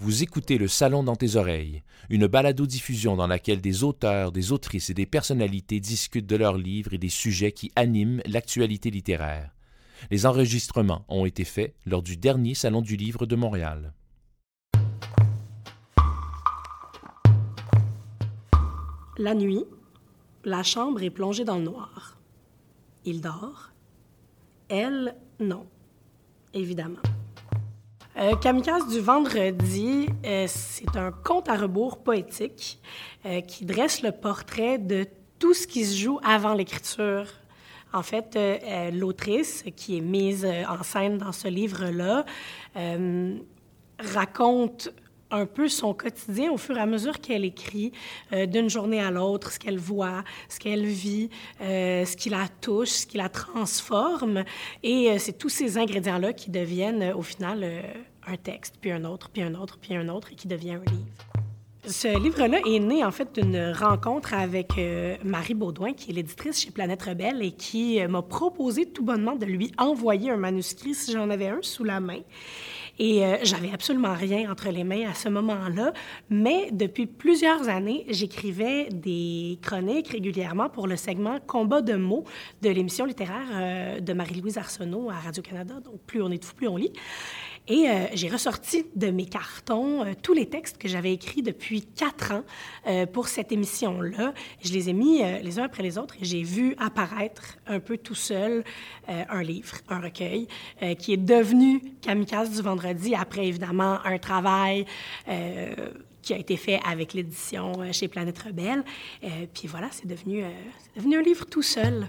[0.00, 4.90] Vous écoutez Le Salon dans tes oreilles, une balado-diffusion dans laquelle des auteurs, des autrices
[4.90, 9.50] et des personnalités discutent de leurs livres et des sujets qui animent l'actualité littéraire.
[10.12, 13.92] Les enregistrements ont été faits lors du dernier Salon du Livre de Montréal.
[19.18, 19.64] La nuit,
[20.44, 22.20] la chambre est plongée dans le noir.
[23.04, 23.72] Il dort.
[24.68, 25.66] Elle, non.
[26.54, 27.02] Évidemment.
[28.18, 32.80] Euh, Kamikaze du vendredi, euh, c'est un conte à rebours poétique
[33.24, 35.06] euh, qui dresse le portrait de
[35.38, 37.26] tout ce qui se joue avant l'écriture.
[37.92, 38.36] En fait,
[38.92, 42.26] l'autrice qui est mise en scène dans ce livre-là
[43.98, 44.90] raconte
[45.30, 47.92] un peu son quotidien au fur et à mesure qu'elle écrit,
[48.32, 52.48] euh, d'une journée à l'autre, ce qu'elle voit, ce qu'elle vit, euh, ce qui la
[52.60, 54.44] touche, ce qui la transforme.
[54.82, 57.82] Et euh, c'est tous ces ingrédients-là qui deviennent au final
[58.26, 60.90] un texte, puis un autre, puis un autre, puis un autre, et qui devient un
[60.90, 61.06] livre.
[61.86, 64.72] Ce livre-là est né en fait d'une rencontre avec
[65.24, 69.46] Marie Baudouin, qui est l'éditrice chez Planète Rebelle et qui m'a proposé tout bonnement de
[69.46, 72.20] lui envoyer un manuscrit si j'en avais un sous la main.
[72.98, 75.92] Et euh, j'avais absolument rien entre les mains à ce moment-là,
[76.30, 82.24] mais depuis plusieurs années, j'écrivais des chroniques régulièrement pour le segment Combat de mots
[82.60, 85.74] de l'émission littéraire euh, de Marie-Louise Arsenault à Radio-Canada.
[85.84, 86.92] Donc, plus on est de fou, plus on lit.
[87.68, 92.32] Et euh, j'ai ressorti de mes cartons tous les textes que j'avais écrits depuis quatre
[92.32, 92.42] ans
[93.12, 94.32] pour cette émission-là.
[94.64, 97.98] Je les ai mis les uns après les autres et j'ai vu apparaître un peu
[97.98, 98.64] tout seul
[99.06, 100.48] un livre, un recueil,
[100.98, 104.86] qui est devenu Kamikaze du vendredi après évidemment un travail
[106.22, 108.84] qui a été fait avec l'édition chez Planète Rebelle.
[109.54, 112.08] puis voilà, c'est devenu, un livre tout seul.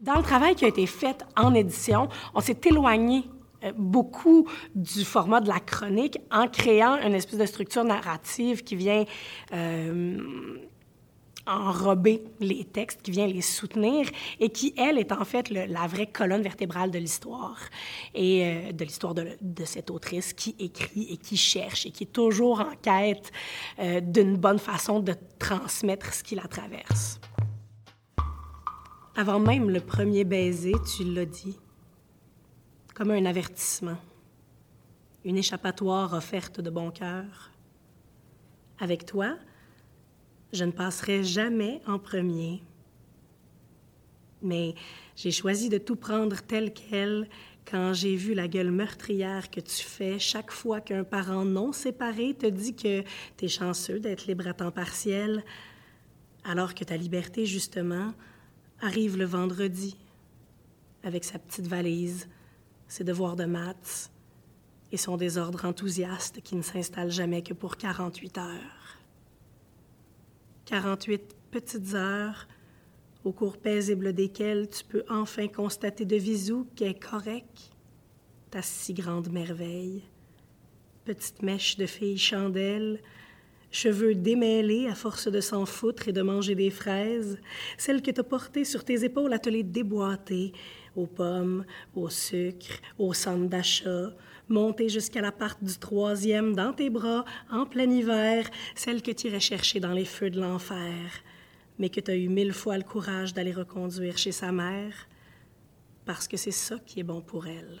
[0.00, 3.24] Dans le travail qui a été fait en édition, on s'est éloigné
[3.64, 8.74] euh, beaucoup du format de la chronique en créant une espèce de structure narrative qui
[8.74, 9.04] vient
[9.52, 10.18] euh,
[11.46, 16.06] enrober les textes, qui vient les soutenir et qui, elle, est en fait la vraie
[16.06, 17.58] colonne vertébrale de l'histoire
[18.14, 22.04] et euh, de l'histoire de, de, cette autrice qui écrit et qui cherche et qui
[22.04, 23.32] est toujours en quête
[24.02, 27.20] d'une bonne façon de transmettre ce qui la traverse.
[29.14, 31.58] Avant même le premier baiser, tu l'as dit,
[32.94, 33.98] comme un avertissement,
[35.24, 37.50] une échappatoire offerte de bon cœur.
[38.80, 39.36] Avec toi,
[40.52, 42.62] je ne passerai jamais en premier.
[44.42, 44.74] Mais
[45.16, 47.28] j'ai choisi de tout prendre tel quel
[47.64, 52.34] quand j'ai vu la gueule meurtrière que tu fais chaque fois qu'un parent non séparé
[52.34, 53.02] te dit que
[53.36, 55.44] tu es chanceux d'être libre à temps partiel,
[56.44, 58.12] alors que ta liberté, justement,
[58.80, 59.96] arrive le vendredi
[61.04, 62.28] avec sa petite valise,
[62.88, 64.10] ses devoirs de maths
[64.90, 69.01] et son désordre enthousiaste qui ne s'installe jamais que pour 48 heures.
[70.66, 72.46] 48 petites heures
[73.24, 77.70] au cours paisible desquelles tu peux enfin constater de visou qu'est correct
[78.50, 80.02] ta si grande merveille.
[81.04, 83.00] Petite mèche de fille chandelle,
[83.70, 87.38] cheveux démêlés à force de s'en foutre et de manger des fraises,
[87.78, 90.52] celle que t'as portée sur tes épaules à te les déboîter,
[90.96, 91.64] aux pommes,
[91.94, 94.10] au sucre, au centre d'achat,
[94.48, 99.28] montée jusqu'à la part du troisième dans tes bras en plein hiver, celle que tu
[99.28, 101.10] irais chercher dans les feux de l'enfer,
[101.78, 105.08] mais que tu as eu mille fois le courage d'aller reconduire chez sa mère,
[106.04, 107.80] parce que c'est ça qui est bon pour elle.